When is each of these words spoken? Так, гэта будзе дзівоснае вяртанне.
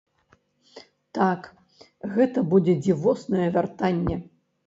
Так, 1.17 1.41
гэта 2.15 2.39
будзе 2.53 2.73
дзівоснае 2.83 3.45
вяртанне. 3.59 4.15